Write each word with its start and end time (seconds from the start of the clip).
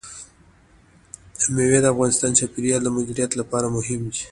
مېوې 1.53 1.79
د 1.81 1.85
افغانستان 1.93 2.31
د 2.33 2.37
چاپیریال 2.39 2.81
د 2.83 2.89
مدیریت 2.97 3.31
لپاره 3.39 3.67
مهم 3.75 4.01
دي. 4.11 4.19